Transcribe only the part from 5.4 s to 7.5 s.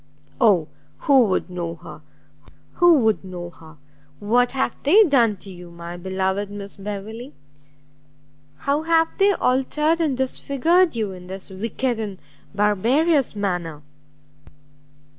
you, my beloved Miss Beverley?